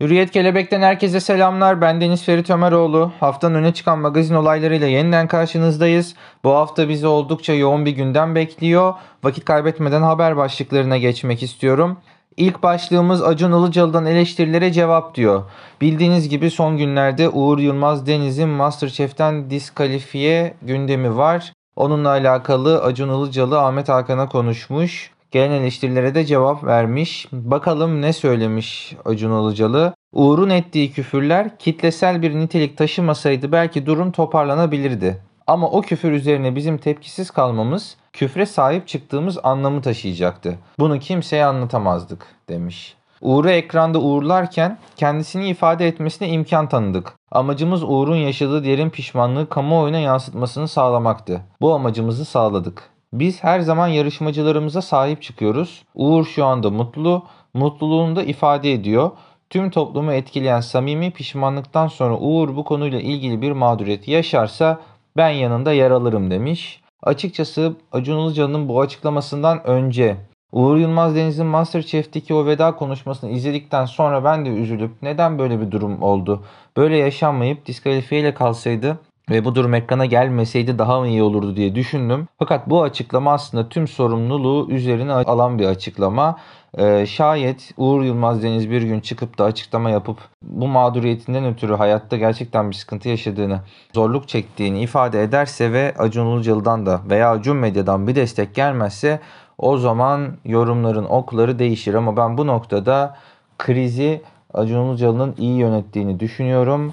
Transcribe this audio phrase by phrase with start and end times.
[0.00, 1.80] Hürriyet Kelebek'ten herkese selamlar.
[1.80, 3.12] Ben Deniz Ferit Ömeroğlu.
[3.20, 6.14] Haftanın öne çıkan magazin olaylarıyla yeniden karşınızdayız.
[6.44, 8.94] Bu hafta bizi oldukça yoğun bir gündem bekliyor.
[9.24, 11.96] Vakit kaybetmeden haber başlıklarına geçmek istiyorum.
[12.36, 15.44] İlk başlığımız Acun Ilıcalı'dan eleştirilere cevap diyor.
[15.80, 21.52] Bildiğiniz gibi son günlerde Uğur Yılmaz Deniz'in Masterchef'ten diskalifiye gündemi var.
[21.76, 25.10] Onunla alakalı Acun Ilıcalı Ahmet Hakan'a konuşmuş.
[25.30, 27.26] Gelen eleştirilere de cevap vermiş.
[27.32, 29.94] Bakalım ne söylemiş Acun Ilıcalı.
[30.12, 35.22] Uğur'un ettiği küfürler kitlesel bir nitelik taşımasaydı belki durum toparlanabilirdi.
[35.46, 40.58] Ama o küfür üzerine bizim tepkisiz kalmamız küfre sahip çıktığımız anlamı taşıyacaktı.
[40.78, 42.94] Bunu kimseye anlatamazdık demiş.
[43.20, 47.12] Uğur'u ekranda uğurlarken kendisini ifade etmesine imkan tanıdık.
[47.30, 51.40] Amacımız Uğur'un yaşadığı derin pişmanlığı kamuoyuna yansıtmasını sağlamaktı.
[51.60, 52.90] Bu amacımızı sağladık.
[53.12, 55.84] Biz her zaman yarışmacılarımıza sahip çıkıyoruz.
[55.94, 59.10] Uğur şu anda mutlu, mutluluğunu da ifade ediyor.
[59.50, 64.80] Tüm toplumu etkileyen samimi pişmanlıktan sonra Uğur bu konuyla ilgili bir mağduriyet yaşarsa
[65.16, 66.80] ben yanında yer alırım demiş.
[67.02, 70.16] Açıkçası Acun Ilıcalı'nın bu açıklamasından önce
[70.52, 75.70] Uğur Yılmaz Deniz'in Masterchef'teki o veda konuşmasını izledikten sonra ben de üzülüp neden böyle bir
[75.70, 76.44] durum oldu?
[76.76, 78.98] Böyle yaşanmayıp diskalifiyeyle kalsaydı
[79.30, 82.28] ve bu durum ekrana gelmeseydi daha mı iyi olurdu diye düşündüm.
[82.38, 86.36] Fakat bu açıklama aslında tüm sorumluluğu üzerine alan bir açıklama.
[86.78, 92.16] Ee, şayet Uğur Yılmaz Deniz bir gün çıkıp da açıklama yapıp bu mağduriyetinden ötürü hayatta
[92.16, 93.60] gerçekten bir sıkıntı yaşadığını,
[93.94, 99.20] zorluk çektiğini ifade ederse ve Acun Ilıcalı'dan da veya Acun Medya'dan bir destek gelmezse
[99.58, 101.94] o zaman yorumların okları değişir.
[101.94, 103.16] Ama ben bu noktada
[103.58, 104.22] krizi
[104.54, 106.92] Acun Ilıcalı'nın iyi yönettiğini düşünüyorum.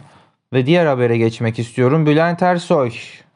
[0.55, 2.05] Ve diğer habere geçmek istiyorum.
[2.05, 2.91] Bülent Ersoy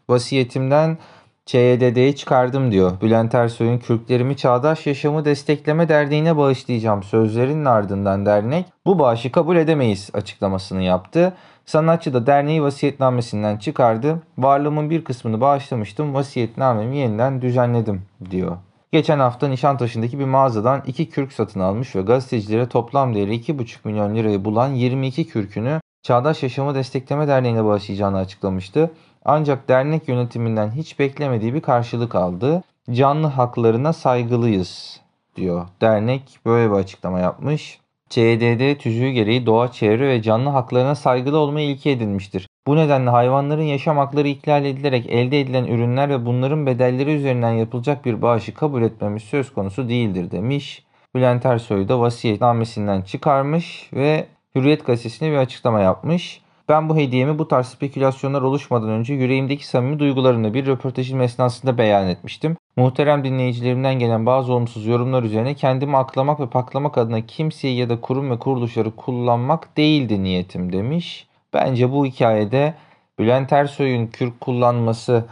[0.10, 0.98] vasiyetimden
[1.46, 3.02] ÇYDD'yi çıkardım diyor.
[3.02, 10.10] Bülent Ersoy'un Kürklerimi Çağdaş Yaşamı Destekleme Derneği'ne bağışlayacağım sözlerinin ardından dernek bu bağışı kabul edemeyiz
[10.14, 11.34] açıklamasını yaptı.
[11.66, 14.22] Sanatçı da derneği vasiyetnamesinden çıkardı.
[14.38, 16.14] Varlığımın bir kısmını bağışlamıştım.
[16.14, 18.02] Vasiyetnamemi yeniden düzenledim
[18.32, 18.58] diyor.
[18.92, 24.16] Geçen hafta Nişantaşı'ndaki bir mağazadan 2 kürk satın almış ve gazetecilere toplam değeri 2,5 milyon
[24.16, 28.92] lirayı bulan 22 kürkünü Çağdaş Yaşamı Destekleme Derneği'ne bağışlayacağını açıklamıştı.
[29.26, 32.64] Ancak dernek yönetiminden hiç beklemediği bir karşılık aldı.
[32.92, 35.02] Canlı haklarına saygılıyız
[35.36, 35.68] diyor.
[35.82, 37.80] Dernek böyle bir açıklama yapmış.
[38.10, 42.48] ÇED'de tüzüğü gereği doğa, çevre ve canlı haklarına saygılı olmayı ilke edilmiştir.
[42.68, 48.06] Bu nedenle hayvanların yaşam hakları ihlal edilerek elde edilen ürünler ve bunların bedelleri üzerinden yapılacak
[48.06, 50.84] bir bağışı kabul etmemiz söz konusu değildir demiş.
[51.16, 56.42] Bülent Ersoy da vasiyetnamesinden çıkarmış ve Hürriyet gazetesine bir açıklama yapmış.
[56.70, 62.08] Ben bu hediyemi bu tarz spekülasyonlar oluşmadan önce yüreğimdeki samimi duygularını bir röportajım esnasında beyan
[62.08, 62.58] etmiştim.
[62.76, 68.02] Muhterem dinleyicilerimden gelen bazı olumsuz yorumlar üzerine kendimi aklamak ve paklamak adına kimseyi ya da
[68.02, 71.28] kurum ve kuruluşları kullanmak değildi niyetim demiş.
[71.54, 72.74] Bence bu hikayede
[73.20, 75.26] Bülent Ersoy'un kürk kullanması,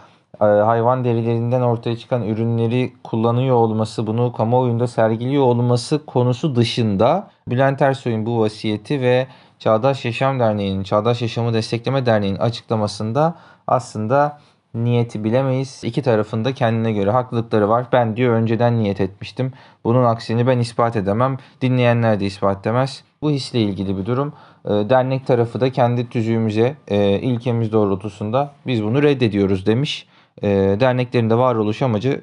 [0.45, 8.25] hayvan derilerinden ortaya çıkan ürünleri kullanıyor olması, bunu kamuoyunda sergiliyor olması konusu dışında Bülent Ersoy'un
[8.25, 9.27] bu vasiyeti ve
[9.59, 13.35] Çağdaş Yaşam Derneği'nin, Çağdaş Yaşamı Destekleme Derneği'nin açıklamasında
[13.67, 14.39] aslında
[14.73, 15.83] niyeti bilemeyiz.
[15.83, 17.85] İki tarafında kendine göre haklılıkları var.
[17.91, 19.53] Ben diyor önceden niyet etmiştim.
[19.83, 21.37] Bunun aksini ben ispat edemem.
[21.61, 23.03] Dinleyenler de ispat edemez.
[23.21, 24.33] Bu hisle ilgili bir durum.
[24.65, 30.07] Ee, dernek tarafı da kendi tüzüğümüze, e, ilkemiz doğrultusunda biz bunu reddediyoruz demiş.
[30.43, 32.21] Ee, derneklerin de varoluş amacı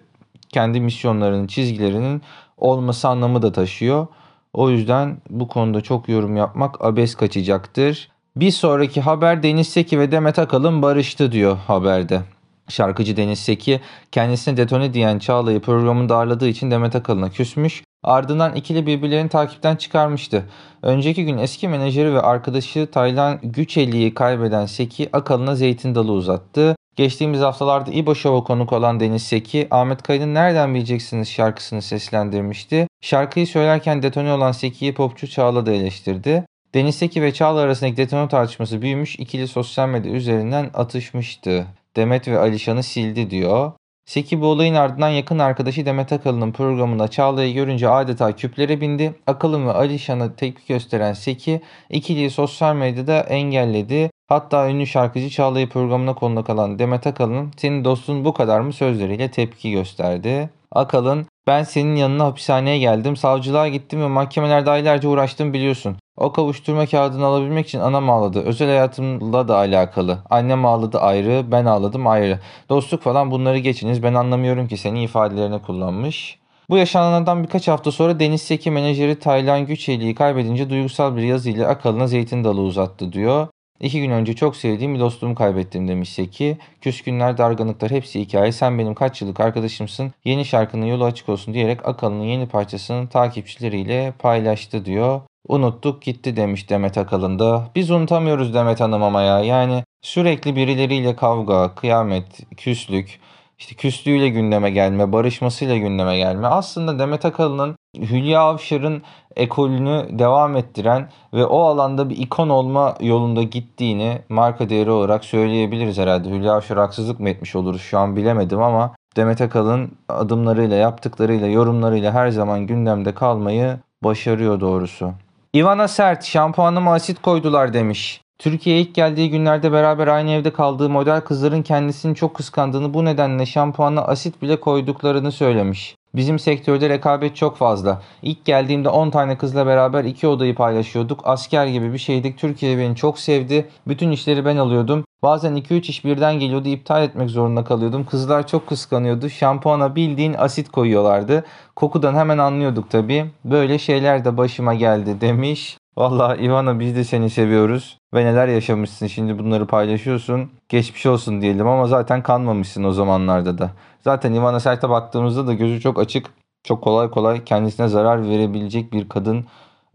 [0.49, 2.23] kendi misyonlarının, çizgilerinin
[2.57, 4.07] olması anlamı da taşıyor.
[4.53, 8.09] O yüzden bu konuda çok yorum yapmak abes kaçacaktır.
[8.37, 12.23] Bir sonraki haber Deniz Seki ve Demet Akalın barıştı diyor haberde.
[12.69, 13.81] Şarkıcı Deniz Seki
[14.13, 17.85] kendisine detone diyen Çağla'yı programında ağırladığı için Demet Akalın'a küsmüş.
[18.03, 20.45] Ardından ikili birbirlerini takipten çıkarmıştı.
[20.83, 26.77] Önceki gün eski menajeri ve arkadaşı Taylan Güçeli'yi kaybeden Seki Akalın'a zeytin dalı uzattı.
[26.97, 32.87] Geçtiğimiz haftalarda İbo Show'a konuk olan Deniz Seki, Ahmet Kayı'nın Nereden Bileceksiniz şarkısını seslendirmişti.
[33.01, 36.45] Şarkıyı söylerken detone olan Seki'yi popçu Çağla da eleştirdi.
[36.75, 41.67] Deniz Seki ve Çağla arasındaki detone tartışması büyümüş, ikili sosyal medya üzerinden atışmıştı.
[41.97, 43.73] Demet ve Alişan'ı sildi diyor.
[44.07, 49.15] Seki bu olayın ardından yakın arkadaşı Demet Akalın'ın programında Çağla'yı görünce adeta küplere bindi.
[49.27, 54.11] Akalın ve Alişan'a tepki gösteren Seki ikiliyi sosyal medyada engelledi.
[54.29, 59.31] Hatta ünlü şarkıcı Çağla'yı programına konuk alan Demet Akalın senin dostun bu kadar mı sözleriyle
[59.31, 60.51] tepki gösterdi.
[60.73, 65.97] Akalın ben senin yanına hapishaneye geldim, savcılığa gittim ve mahkemelerde aylarca uğraştım biliyorsun.
[66.17, 68.41] O kavuşturma kağıdını alabilmek için anam ağladı.
[68.41, 70.19] Özel hayatımla da alakalı.
[70.31, 72.39] Annem ağladı ayrı, ben ağladım ayrı.
[72.69, 74.03] Dostluk falan bunları geçiniz.
[74.03, 76.39] Ben anlamıyorum ki seni ifadelerine kullanmış.
[76.71, 82.07] Bu yaşananlardan birkaç hafta sonra Deniz Seki menajeri Taylan Güçeli'yi kaybedince duygusal bir yazıyla akalına
[82.07, 83.49] zeytin dalı uzattı diyor.
[83.81, 86.59] İki gün önce çok sevdiğim bir dostumu kaybettim demiş Seki.
[86.81, 88.53] Küskünler, dargınlıklar hepsi hikaye.
[88.53, 90.13] Sen benim kaç yıllık arkadaşımsın.
[90.25, 95.21] Yeni şarkının yolu açık olsun diyerek Akalın'ın yeni parçasını takipçileriyle paylaştı diyor.
[95.49, 97.71] Unuttuk gitti demiş Demet Akalın da.
[97.75, 99.41] Biz unutamıyoruz Demet Hanım ama ya.
[99.41, 103.21] Yani sürekli birileriyle kavga, kıyamet, küslük,
[103.65, 106.47] işte küslüğüyle gündeme gelme, barışmasıyla gündeme gelme.
[106.47, 109.03] Aslında Demet Akalın'ın Hülya Avşar'ın
[109.37, 115.99] ekolünü devam ettiren ve o alanda bir ikon olma yolunda gittiğini marka değeri olarak söyleyebiliriz
[115.99, 116.31] herhalde.
[116.31, 122.13] Hülya Avşar haksızlık mı etmiş oluruz şu an bilemedim ama Demet Akalın adımlarıyla, yaptıklarıyla, yorumlarıyla
[122.13, 125.13] her zaman gündemde kalmayı başarıyor doğrusu.
[125.57, 128.24] Ivana Sert şampuanıma asit koydular demiş.
[128.45, 133.47] Türkiye'ye ilk geldiği günlerde beraber aynı evde kaldığı model kızların kendisini çok kıskandığını bu nedenle
[133.47, 135.97] şampuana asit bile koyduklarını söylemiş.
[136.15, 138.03] Bizim sektörde rekabet çok fazla.
[138.23, 141.21] İlk geldiğimde 10 tane kızla beraber iki odayı paylaşıyorduk.
[141.25, 142.39] Asker gibi bir şeydik.
[142.39, 143.69] Türkiye beni çok sevdi.
[143.89, 145.05] Bütün işleri ben alıyordum.
[145.23, 146.69] Bazen 2-3 iş birden geliyordu.
[146.69, 148.07] iptal etmek zorunda kalıyordum.
[148.07, 149.31] Kızlar çok kıskanıyordu.
[149.31, 151.45] Şampuana bildiğin asit koyuyorlardı.
[151.77, 153.27] Kokudan hemen anlıyorduk tabii.
[153.45, 155.77] Böyle şeyler de başıma geldi demiş.
[155.97, 160.51] Valla Ivana biz de seni seviyoruz ve neler yaşamışsın şimdi bunları paylaşıyorsun.
[160.69, 163.71] Geçmiş olsun diyelim ama zaten kanmamışsın o zamanlarda da.
[164.01, 166.27] Zaten Ivana Sert'e baktığımızda da gözü çok açık.
[166.65, 169.45] Çok kolay kolay kendisine zarar verebilecek bir kadın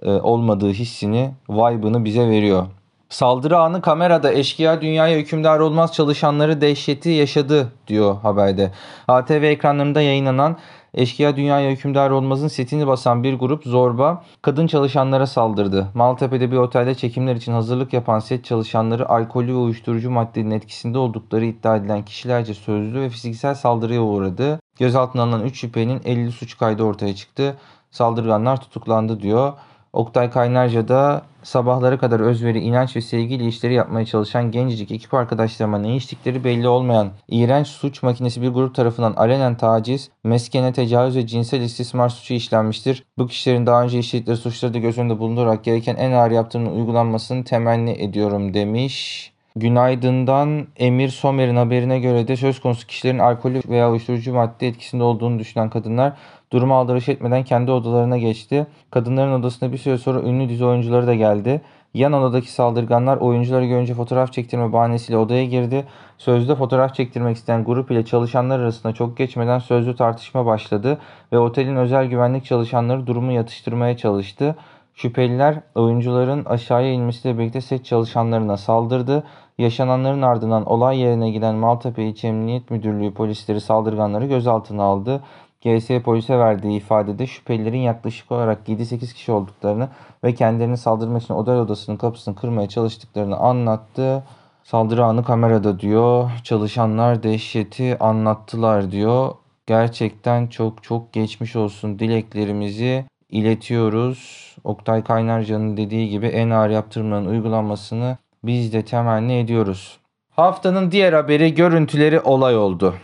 [0.01, 2.67] e, olmadığı hissini, vibe'ını bize veriyor.
[3.09, 8.71] Saldırı anı kamerada eşkıya dünyaya hükümdar olmaz çalışanları dehşeti yaşadı diyor haberde.
[9.07, 10.57] ATV ekranlarında yayınlanan
[10.93, 15.87] Eşkıya Dünyaya Hükümdar Olmaz'ın setini basan bir grup zorba kadın çalışanlara saldırdı.
[15.93, 21.45] Maltepe'de bir otelde çekimler için hazırlık yapan set çalışanları alkollü ve uyuşturucu maddenin etkisinde oldukları
[21.45, 24.59] iddia edilen kişilerce sözlü ve fiziksel saldırıya uğradı.
[24.79, 27.57] Gözaltına alınan 3 şüphenin 50 suç kaydı ortaya çıktı.
[27.91, 29.53] Saldırganlar tutuklandı diyor.
[29.93, 35.77] Oktay Kaynarca da sabahlara kadar özveri, inanç ve sevgiyle işleri yapmaya çalışan gencecik ekip arkadaşlarıma
[35.77, 41.27] ne içtikleri belli olmayan iğrenç suç makinesi bir grup tarafından alenen taciz, meskene tecavüz ve
[41.27, 43.03] cinsel istismar suçu işlenmiştir.
[43.17, 47.43] Bu kişilerin daha önce işledikleri suçları da göz önünde bulundurarak gereken en ağır yaptırımın uygulanmasını
[47.43, 49.33] temenni ediyorum demiş.
[49.59, 55.39] Günaydın'dan Emir Somer'in haberine göre de söz konusu kişilerin alkolü veya uyuşturucu madde etkisinde olduğunu
[55.39, 56.13] düşünen kadınlar
[56.51, 58.67] Duruma aldırış etmeden kendi odalarına geçti.
[58.91, 61.61] Kadınların odasına bir süre sonra ünlü dizi oyuncuları da geldi.
[61.93, 65.85] Yan odadaki saldırganlar oyuncuları görünce fotoğraf çektirme bahanesiyle odaya girdi.
[66.17, 70.97] Sözde fotoğraf çektirmek isteyen grup ile çalışanlar arasında çok geçmeden sözlü tartışma başladı
[71.33, 74.55] ve otelin özel güvenlik çalışanları durumu yatıştırmaya çalıştı.
[74.95, 79.23] Şüpheliler oyuncuların aşağıya inmesiyle birlikte set çalışanlarına saldırdı.
[79.59, 85.23] Yaşananların ardından olay yerine giden Maltepe İlçe Emniyet Müdürlüğü polisleri saldırganları gözaltına aldı.
[85.61, 89.89] GS polise verdiği ifadede şüphelilerin yaklaşık olarak 7-8 kişi olduklarını
[90.23, 94.23] ve kendilerini saldırmak için otel odasının kapısını kırmaya çalıştıklarını anlattı.
[94.63, 96.31] Saldırı anı kamerada diyor.
[96.43, 99.31] Çalışanlar dehşeti anlattılar diyor.
[99.67, 104.55] Gerçekten çok çok geçmiş olsun dileklerimizi iletiyoruz.
[104.63, 109.99] Oktay Kaynarca'nın dediği gibi en ağır yaptırımların uygulanmasını biz de temenni ediyoruz.
[110.31, 112.95] Haftanın diğer haberi görüntüleri olay oldu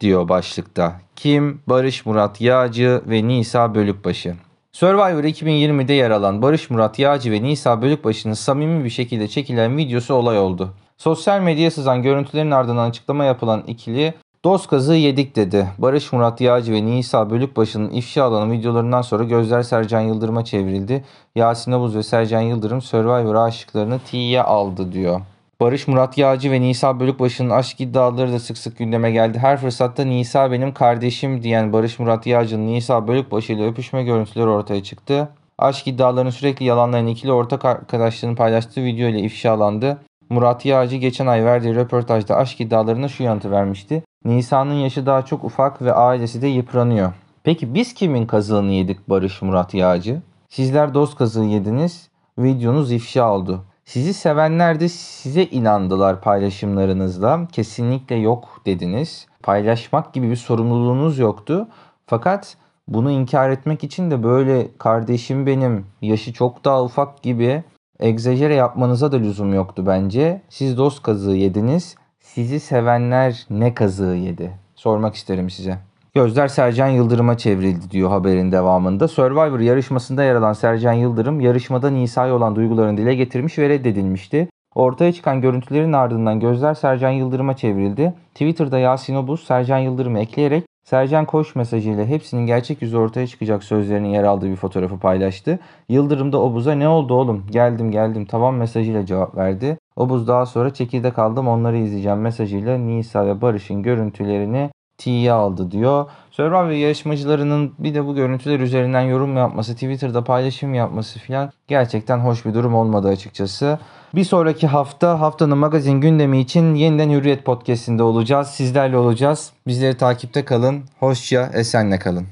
[0.00, 1.00] diyor başlıkta.
[1.16, 1.62] Kim?
[1.66, 4.34] Barış Murat Yağcı ve Nisa Bölükbaşı.
[4.72, 10.14] Survivor 2020'de yer alan Barış Murat Yağcı ve Nisa Bölükbaşı'nın samimi bir şekilde çekilen videosu
[10.14, 10.74] olay oldu.
[10.96, 15.68] Sosyal medyaya sızan görüntülerin ardından açıklama yapılan ikili Dost kazığı yedik dedi.
[15.78, 21.04] Barış Murat Yağcı ve Nisa Bölükbaşı'nın ifşa alan videolarından sonra gözler Sercan Yıldırım'a çevrildi.
[21.34, 25.20] Yasin Abuz ve Sercan Yıldırım Survivor aşıklarını tiye aldı diyor.
[25.60, 29.38] Barış Murat Yağcı ve Nisa Bölükbaşı'nın aşk iddiaları da sık sık gündeme geldi.
[29.38, 34.82] Her fırsatta Nisa benim kardeşim diyen Barış Murat Yağcı'nın Nisa Bölükbaşı ile öpüşme görüntüleri ortaya
[34.82, 35.28] çıktı.
[35.58, 39.98] Aşk iddialarını sürekli yalanlayan ikili ortak arkadaşlarının paylaştığı video ile ifşalandı.
[40.30, 44.02] Murat Yağcı geçen ay verdiği röportajda aşk iddialarına şu yanıtı vermişti.
[44.24, 47.12] Nisa'nın yaşı daha çok ufak ve ailesi de yıpranıyor.
[47.44, 50.22] Peki biz kimin kazığını yedik Barış Murat Yağcı?
[50.48, 52.08] Sizler dost kazığı yediniz,
[52.38, 53.64] videonuz ifşa oldu.
[53.84, 57.48] Sizi sevenler de size inandılar paylaşımlarınızla.
[57.52, 59.26] Kesinlikle yok dediniz.
[59.42, 61.68] Paylaşmak gibi bir sorumluluğunuz yoktu.
[62.06, 62.56] Fakat
[62.88, 67.64] bunu inkar etmek için de böyle kardeşim benim yaşı çok daha ufak gibi
[68.00, 70.42] egzajere yapmanıza da lüzum yoktu bence.
[70.48, 71.96] Siz dost kazığı yediniz.
[72.34, 74.50] Sizi sevenler ne kazığı yedi?
[74.74, 75.78] Sormak isterim size.
[76.14, 79.08] Gözler Sercan Yıldırım'a çevrildi diyor haberin devamında.
[79.08, 84.48] Survivor yarışmasında yer alan Sercan Yıldırım yarışmada Nisa'ya olan duygularını dile getirmiş ve reddedilmişti.
[84.74, 88.14] Ortaya çıkan görüntülerin ardından gözler Sercan Yıldırım'a çevrildi.
[88.34, 94.08] Twitter'da Yasin Obuz Sercan Yıldırım'ı ekleyerek Sercan Koş mesajıyla hepsinin gerçek yüzü ortaya çıkacak sözlerinin
[94.08, 95.58] yer aldığı bir fotoğrafı paylaştı.
[95.88, 99.78] Yıldırım da Obuz'a ne oldu oğlum geldim geldim tamam mesajıyla cevap verdi.
[100.00, 106.10] Obuz daha sonra çekirdek aldım onları izleyeceğim mesajıyla Nisa ve Barış'ın görüntülerini T'ye aldı diyor.
[106.30, 112.46] Survivor yarışmacılarının bir de bu görüntüler üzerinden yorum yapması, Twitter'da paylaşım yapması falan gerçekten hoş
[112.46, 113.78] bir durum olmadı açıkçası.
[114.14, 118.48] Bir sonraki hafta haftanın magazin gündemi için yeniden Hürriyet Podcast'inde olacağız.
[118.48, 119.52] Sizlerle olacağız.
[119.66, 120.84] Bizleri takipte kalın.
[120.98, 122.26] Hoşça, esenle kalın.